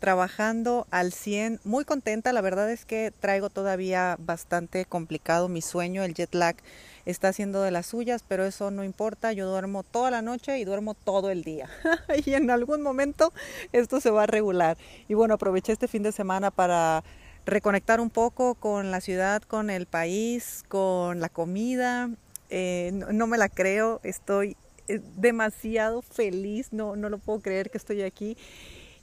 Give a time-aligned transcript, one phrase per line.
[0.00, 6.02] trabajando al 100, muy contenta, la verdad es que traigo todavía bastante complicado mi sueño,
[6.02, 6.56] el jet lag
[7.04, 10.64] está haciendo de las suyas, pero eso no importa, yo duermo toda la noche y
[10.64, 11.68] duermo todo el día.
[12.26, 13.32] Y en algún momento
[13.72, 14.76] esto se va a regular.
[15.06, 17.04] Y bueno, aproveché este fin de semana para
[17.46, 22.10] reconectar un poco con la ciudad, con el país, con la comida.
[22.48, 24.56] Eh, no, no, me la creo, estoy
[24.88, 28.36] eh, demasiado feliz, no, no lo puedo creer que estoy aquí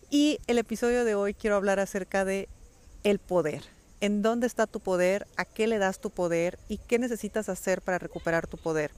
[0.10, 2.48] y el episodio de hoy quiero hablar acerca de
[3.04, 3.64] el poder.
[4.00, 5.28] ¿En dónde está tu poder?
[5.38, 6.60] ¿A qué le das tu poder?
[6.70, 8.92] ¿Y qué necesitas hacer para recuperar tu poder?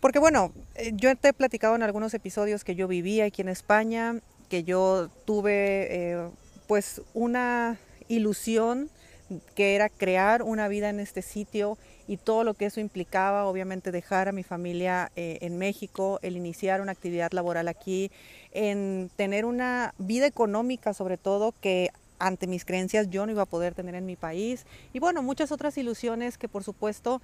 [0.00, 3.48] Porque bueno, eh, yo te he platicado en algunos episodios que yo vivía aquí en
[3.48, 6.28] España, que yo tuve eh,
[6.66, 8.90] pues una ilusión
[9.54, 13.92] que era crear una vida en este sitio y todo lo que eso implicaba, obviamente
[13.92, 18.10] dejar a mi familia eh, en México, el iniciar una actividad laboral aquí,
[18.52, 23.46] en tener una vida económica sobre todo que ante mis creencias yo no iba a
[23.46, 24.66] poder tener en mi país.
[24.92, 27.20] Y bueno, muchas otras ilusiones que por supuesto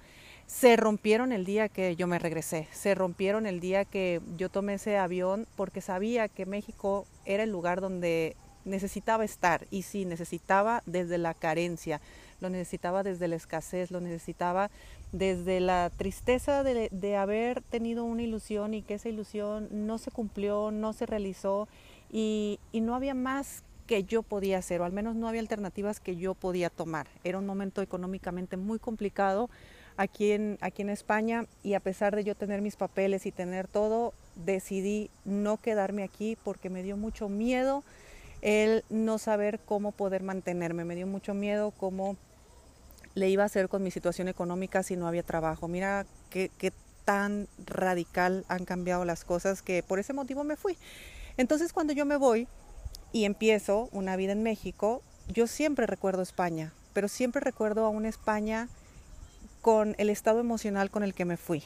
[0.47, 4.75] se rompieron el día que yo me regresé, se rompieron el día que yo tomé
[4.75, 8.35] ese avión porque sabía que México era el lugar donde
[8.67, 12.01] necesitaba estar y sí, necesitaba desde la carencia,
[12.39, 14.69] lo necesitaba desde la escasez, lo necesitaba
[15.11, 20.71] desde la tristeza de, haber tenido una ilusión y que esa ilusión no se cumplió,
[20.71, 21.67] no se realizó
[22.11, 26.17] y, no había más que yo podía hacer, o al menos no había alternativas que
[26.17, 27.07] yo podía tomar.
[27.23, 29.49] Era un momento económicamente muy complicado
[29.95, 33.67] aquí en, aquí en España y a pesar de yo tener mis papeles y tener
[33.67, 37.83] todo, decidí no quedarme aquí porque me dio mucho miedo
[38.41, 42.17] el no saber cómo poder mantenerme, me dio mucho miedo cómo
[43.15, 45.67] le iba a hacer con mi situación económica si no había trabajo.
[45.67, 46.51] Mira qué,
[47.03, 50.77] tan radical han cambiado las cosas que por ese motivo me fui.
[51.37, 52.47] Entonces cuando yo me voy
[53.13, 58.09] y empiezo una vida en México, yo siempre recuerdo España, pero siempre recuerdo a una
[58.09, 58.67] España
[59.61, 61.63] con el estado emocional con el que me fui.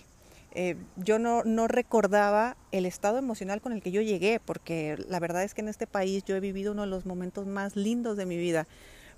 [0.53, 5.19] Eh, yo no, no, recordaba el estado emocional con el que yo llegué, porque la
[5.19, 8.17] verdad es que en este país yo he vivido uno de los momentos más lindos
[8.17, 8.67] de mi vida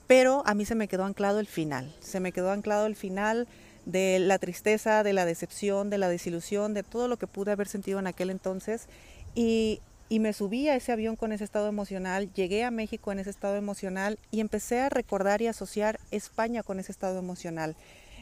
[0.07, 3.47] pero a mí se me quedó anclado el final, se me quedó anclado el final
[3.85, 7.67] de la tristeza, de la decepción, de la desilusión, de todo lo que pude haber
[7.67, 8.87] sentido en aquel entonces
[9.35, 13.19] y, y me subí a ese avión con ese estado emocional, llegué a México en
[13.19, 17.75] ese estado emocional y empecé a recordar y asociar España con ese estado emocional.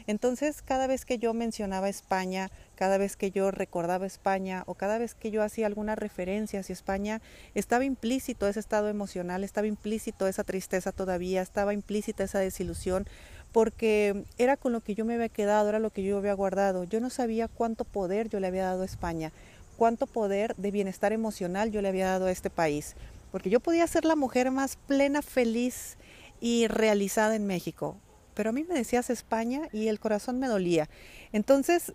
[0.06, 4.98] Entonces, cada vez que yo mencionaba España, cada vez que yo recordaba España o cada
[4.98, 7.20] vez que yo hacía alguna referencia hacia España,
[7.54, 13.06] estaba implícito ese estado emocional, estaba implícito esa tristeza todavía, estaba implícita esa desilusión,
[13.52, 16.84] porque era con lo que yo me había quedado, era lo que yo había guardado.
[16.84, 19.32] Yo no sabía cuánto poder yo le había dado a España,
[19.76, 22.96] cuánto poder de bienestar emocional yo le había dado a este país,
[23.30, 25.96] porque yo podía ser la mujer más plena, feliz
[26.40, 27.96] y realizada en México
[28.34, 30.88] pero a mí me decías España y el corazón me dolía.
[31.32, 31.92] Entonces,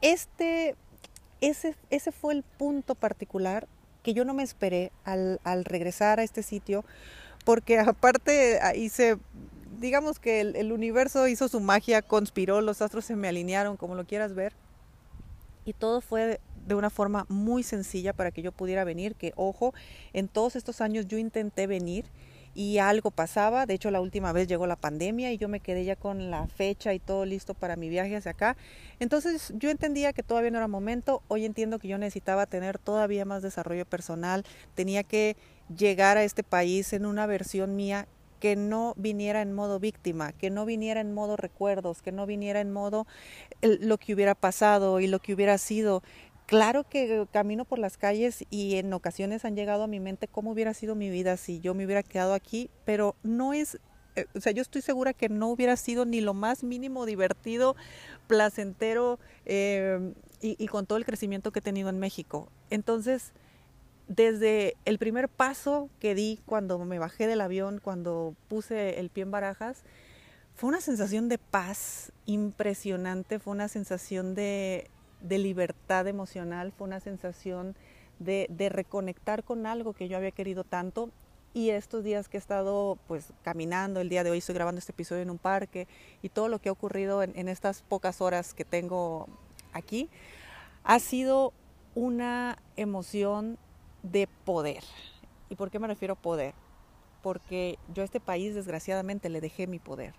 [0.00, 0.76] este,
[1.40, 3.68] ese, ese fue el punto particular
[4.02, 6.84] que yo no me esperé al, al regresar a este sitio,
[7.44, 9.18] porque aparte hice,
[9.80, 13.94] digamos que el, el universo hizo su magia, conspiró, los astros se me alinearon, como
[13.94, 14.52] lo quieras ver,
[15.64, 19.74] y todo fue de una forma muy sencilla para que yo pudiera venir, que ojo,
[20.12, 22.04] en todos estos años yo intenté venir
[22.58, 23.66] y algo pasaba.
[23.66, 26.48] De hecho, la última vez llegó la pandemia y yo me quedé ya con la
[26.48, 28.56] fecha y todo listo para mi viaje hacia acá.
[28.98, 31.22] Entonces yo entendía que todavía no era momento.
[31.28, 34.44] Hoy entiendo que yo necesitaba tener todavía más desarrollo personal.
[34.74, 35.36] Tenía que
[35.72, 38.08] llegar a este país en una versión mía
[38.40, 42.60] que no viniera en modo víctima, que no viniera en modo recuerdos, que no viniera
[42.60, 43.06] en modo
[43.62, 46.02] lo que hubiera pasado y lo que hubiera sido,
[46.48, 50.52] Claro que camino por las calles y en ocasiones han llegado a mi mente cómo
[50.52, 53.78] hubiera sido mi vida si yo me hubiera quedado aquí, pero no es,
[54.16, 57.76] eh, o sea, yo estoy segura que no hubiera sido ni lo más mínimo divertido,
[58.28, 62.48] placentero eh, y, y con todo el crecimiento que he tenido en México.
[62.70, 63.32] Entonces,
[64.06, 69.24] desde el primer paso que di cuando me bajé del avión, cuando puse el pie
[69.24, 69.82] en barajas,
[70.54, 74.90] fue una sensación de paz impresionante, fue una sensación de
[75.20, 77.76] de libertad emocional, fue una sensación
[78.18, 81.10] de, de, reconectar con algo que yo había querido tanto.
[81.54, 84.92] Y estos días que he estado pues caminando, el día de hoy estoy grabando este
[84.92, 85.88] episodio en un parque
[86.22, 89.28] y todo lo que ha ocurrido en, en estas pocas horas que tengo
[89.72, 90.08] aquí,
[90.84, 91.52] ha sido
[91.94, 93.58] una emoción
[94.02, 94.84] de poder.
[95.48, 96.54] ¿Y por qué me refiero a poder?
[97.22, 100.14] Porque yo a este país desgraciadamente le dejé mi poder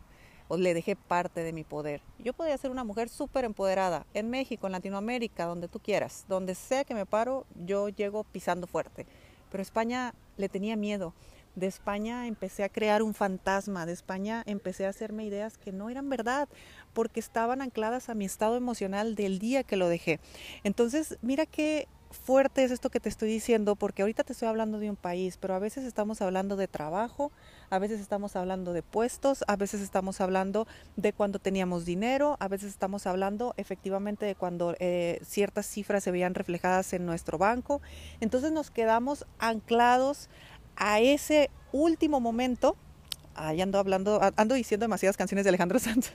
[0.50, 2.02] o le dejé parte de mi poder.
[2.18, 6.56] Yo podía ser una mujer súper empoderada en México, en Latinoamérica, donde tú quieras, donde
[6.56, 9.06] sea que me paro, yo llego pisando fuerte.
[9.50, 11.14] Pero España le tenía miedo.
[11.56, 15.90] De España empecé a crear un fantasma, de España empecé a hacerme ideas que no
[15.90, 16.50] eran verdad,
[16.94, 20.20] porque estaban ancladas a mi estado emocional del día que lo dejé.
[20.64, 24.80] Entonces, mira qué fuerte es esto que te estoy diciendo, porque ahorita te estoy hablando
[24.80, 27.32] de un país, pero a veces estamos hablando de trabajo,
[27.70, 32.48] a veces estamos hablando de puestos, a veces estamos hablando de cuando teníamos dinero, a
[32.48, 37.82] veces estamos hablando efectivamente de cuando eh, ciertas cifras se veían reflejadas en nuestro banco.
[38.20, 40.30] Entonces nos quedamos anclados
[40.76, 42.76] a ese último momento.
[43.36, 46.12] Ahí ando hablando, ando diciendo demasiadas canciones de Alejandro Sanz.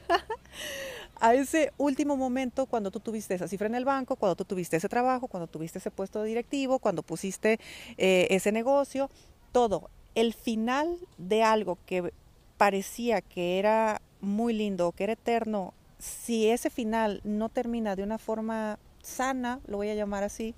[1.21, 4.77] a ese último momento cuando tú tuviste esa cifra en el banco, cuando tú tuviste
[4.77, 7.61] ese trabajo, cuando tuviste ese puesto directivo, cuando pusiste
[7.97, 9.09] eh, ese negocio,
[9.53, 9.91] todo.
[10.15, 12.13] El final de algo que
[12.57, 18.19] parecía que era muy lindo, que era eterno, si ese final no termina de una
[18.19, 20.55] forma sana, lo voy a llamar así,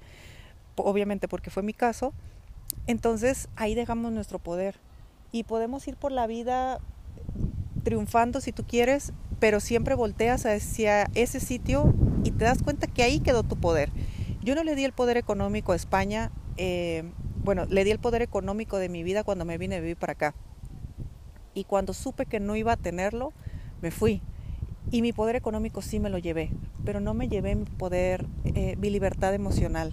[0.76, 2.12] obviamente porque fue mi caso,
[2.86, 4.76] entonces ahí dejamos nuestro poder
[5.32, 6.78] y podemos ir por la vida
[7.82, 11.94] triunfando si tú quieres, pero siempre volteas hacia ese sitio
[12.24, 13.90] y te das cuenta que ahí quedó tu poder.
[14.42, 17.04] Yo no le di el poder económico a España, eh,
[17.46, 20.14] bueno, le di el poder económico de mi vida cuando me vine a vivir para
[20.14, 20.34] acá.
[21.54, 23.32] Y cuando supe que no iba a tenerlo,
[23.80, 24.20] me fui.
[24.90, 26.50] Y mi poder económico sí me lo llevé,
[26.84, 29.92] pero no me llevé mi poder, eh, mi libertad emocional.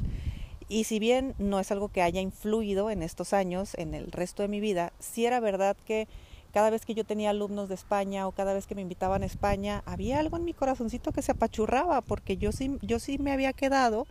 [0.68, 4.42] Y si bien no es algo que haya influido en estos años, en el resto
[4.42, 6.08] de mi vida, sí era verdad que
[6.54, 9.28] cada vez que yo tenía alumnos de España o cada vez que me invitaban a
[9.28, 13.32] España, había algo en mi corazoncito que se apachurraba, porque yo sí, yo sí me
[13.32, 14.08] había quedado.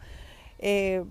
[0.61, 1.03] Eh,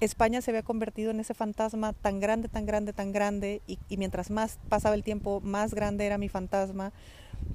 [0.00, 4.30] España se había convertido en ese fantasma tan grande, tan grande, tan grande, y, mientras
[4.30, 6.92] más pasaba el tiempo, más grande era mi fantasma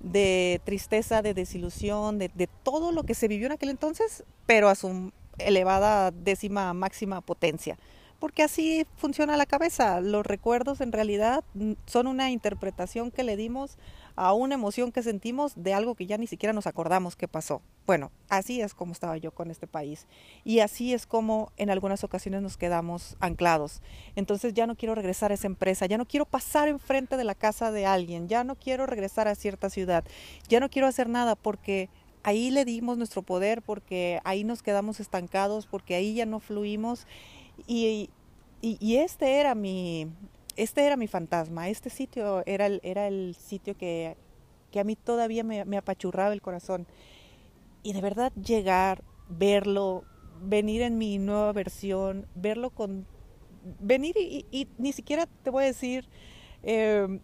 [0.02, 4.70] de tristeza, de desilusión, de, de todo lo que se vivió en aquel entonces, pero
[4.70, 7.78] a su elevada décima máxima potencia
[8.20, 10.02] porque así funciona la cabeza.
[10.02, 11.44] Los recuerdos en realidad
[11.86, 13.78] son una interpretación que le dimos
[14.16, 17.62] a una emoción que sentimos de algo que ya ni siquiera nos acordamos que pasó.
[17.86, 20.08] Bueno, así es como estaba yo con este país
[20.44, 23.82] y así es como en algunas ocasiones nos quedamos anclados.
[24.16, 27.36] Entonces ya no quiero regresar a esa empresa, ya no quiero pasar enfrente de la
[27.36, 30.06] casa de alguien, ya no quiero regresar a cierta ciudad,
[30.48, 31.90] ya no quiero hacer nada porque
[32.24, 37.06] ahí le dimos nuestro poder, porque ahí nos quedamos estancados, porque ahí ya no fluimos
[37.68, 38.10] y,
[38.62, 40.08] y, este era mi,
[40.56, 44.18] este era mi fantasma, este sitio era el, era el sitio que,
[44.72, 46.88] que a mí todavía me, apachurraba el corazón.
[47.84, 50.04] Y de verdad llegar, verlo,
[50.42, 53.06] venir en mi nueva versión, verlo con...
[53.80, 56.08] Venir y, ni siquiera te voy a decir
[56.64, 57.20] eh,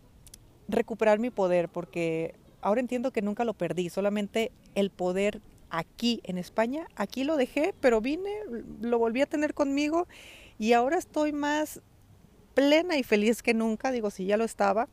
[0.67, 5.41] recuperar mi poder, porque ahora entiendo que nunca lo perdí, solamente el poder
[5.71, 6.87] aquí en España.
[6.95, 8.31] Aquí lo dejé, pero vine,
[8.81, 10.07] lo volví a tener conmigo
[10.59, 11.81] y ahora estoy más
[12.53, 14.87] plena y feliz que nunca, digo, si ya lo estaba,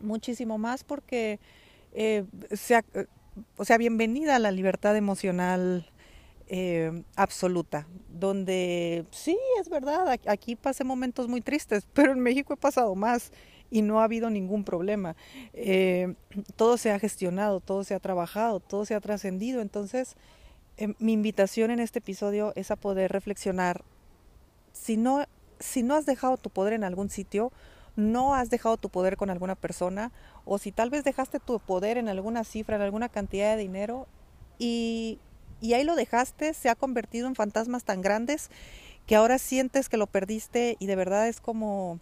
[0.00, 1.38] muchísimo más porque,
[1.92, 2.84] eh, sea,
[3.56, 5.90] o sea, bienvenida a la libertad emocional
[6.48, 12.56] eh, absoluta, donde sí, es verdad, aquí pasé momentos muy tristes, pero en México he
[12.56, 13.32] pasado más
[13.70, 15.16] y no ha habido ningún problema.
[15.52, 16.14] Eh,
[16.56, 19.60] todo se ha gestionado, todo se ha trabajado, todo se ha trascendido.
[19.60, 20.16] Entonces,
[20.76, 23.82] em, mi invitación en este episodio es a poder reflexionar.
[24.72, 25.24] Si no,
[25.58, 27.52] si no has dejado tu poder en algún sitio,
[27.96, 30.12] no has dejado tu poder con alguna persona,
[30.44, 34.06] o si tal vez dejaste tu poder en alguna cifra, en alguna cantidad de dinero,
[34.58, 35.18] y,
[35.62, 38.50] y ahí lo dejaste, se ha convertido en fantasmas tan grandes
[39.06, 42.00] que ahora sientes que lo perdiste y de verdad es como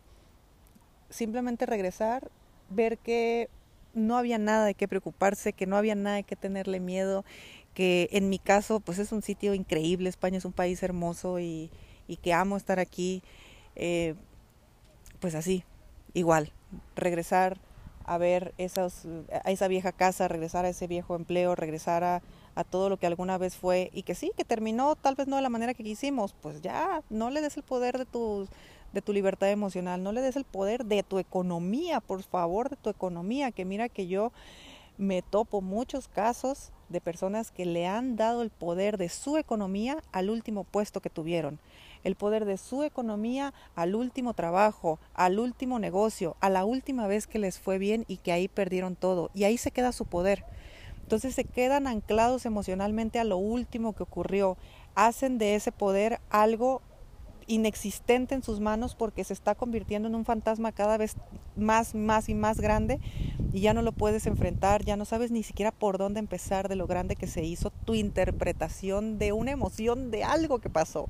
[1.15, 2.31] simplemente regresar,
[2.71, 3.49] ver que
[3.95, 7.25] no había nada de qué preocuparse, que no había nada de qué tenerle miedo,
[7.73, 11.71] que en mi caso pues es un sitio increíble, España es un país hermoso y,
[12.09, 13.23] y que amo estar aquí,
[13.77, 14.15] eh,
[15.21, 15.65] pues así,
[16.13, 16.53] igual,
[16.97, 17.59] regresar
[18.05, 19.07] a ver esos,
[19.45, 22.23] a esa vieja casa, regresar a ese viejo empleo, regresar a,
[22.55, 25.37] a todo lo que alguna vez fue y que sí, que terminó tal vez no
[25.37, 28.49] de la manera que quisimos, pues ya, no le des el poder de tus
[28.95, 32.77] de tu libertad emocional, no le des el poder de tu economía, por favor, de
[32.77, 34.33] tu economía, que mira que yo
[34.97, 39.99] me topo muchos casos de personas que le han dado el poder de su economía
[40.13, 41.59] al último puesto que tuvieron,
[42.05, 47.27] el poder de su economía al último trabajo, al último negocio, a la última vez
[47.27, 50.45] que les fue bien y que ahí perdieron todo, y ahí se queda su poder.
[51.03, 54.57] Entonces se quedan anclados emocionalmente a lo último que ocurrió,
[54.95, 56.81] hacen de ese poder algo
[57.47, 61.17] inexistente en sus manos porque se está convirtiendo en un fantasma cada vez
[61.57, 63.01] más, más y más grande
[63.53, 66.77] y ya no lo puedes enfrentar, ya no sabes ni siquiera por dónde empezar de
[66.77, 71.03] lo grande que se hizo tu interpretación de una emoción de algo que pasó.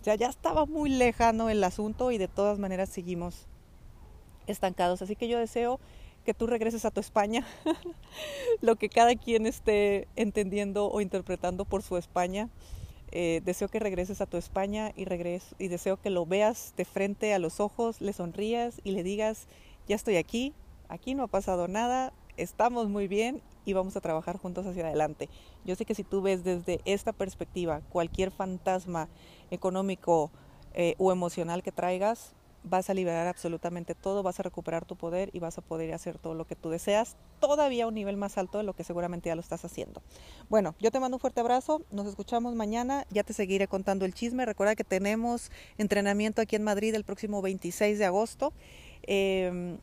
[0.00, 3.46] O sea, ya estaba muy lejano el asunto y de todas maneras seguimos
[4.46, 5.02] estancados.
[5.02, 5.78] Así que yo deseo
[6.24, 7.46] que tú regreses a tu España,
[8.60, 12.48] lo que cada quien esté entendiendo o interpretando por su España.
[13.14, 16.86] Eh, deseo que regreses a tu España y, regreso, y deseo que lo veas de
[16.86, 19.48] frente a los ojos, le sonrías y le digas,
[19.86, 20.54] ya estoy aquí,
[20.88, 25.28] aquí no ha pasado nada, estamos muy bien y vamos a trabajar juntos hacia adelante.
[25.66, 29.08] Yo sé que si tú ves desde esta perspectiva cualquier fantasma
[29.50, 30.30] económico
[30.72, 35.30] eh, o emocional que traigas, vas a liberar absolutamente todo, vas a recuperar tu poder
[35.32, 38.38] y vas a poder hacer todo lo que tú deseas, todavía a un nivel más
[38.38, 40.02] alto de lo que seguramente ya lo estás haciendo.
[40.48, 44.14] Bueno, yo te mando un fuerte abrazo, nos escuchamos mañana, ya te seguiré contando el
[44.14, 48.52] chisme, recuerda que tenemos entrenamiento aquí en Madrid el próximo 26 de agosto.
[49.02, 49.78] Em,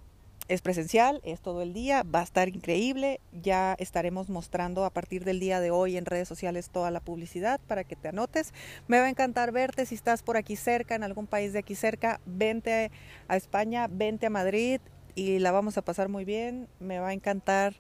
[0.50, 3.22] es presencial, es todo el día, va a estar increíble.
[3.32, 7.62] Ya estaremos mostrando a partir del día de hoy en redes sociales toda la publicidad
[7.68, 8.54] para que te anotes.
[8.88, 11.76] Me va a encantar verte si estás por aquí cerca, en algún país de aquí
[11.76, 12.20] cerca.
[12.26, 12.92] Vente
[13.28, 14.82] a España, vente a Madrid
[15.14, 16.68] y la vamos a pasar muy bien.
[16.80, 17.76] Me va a encantar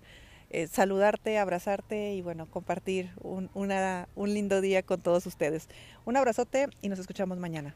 [0.51, 5.69] eh, saludarte, abrazarte y bueno, compartir un, un lindo día con todos ustedes.
[6.05, 7.75] Un abrazote y nos escuchamos mañana.